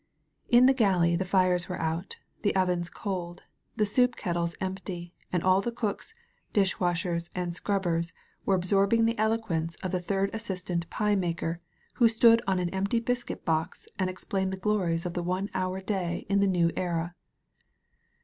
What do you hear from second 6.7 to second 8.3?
washers, and scrubbers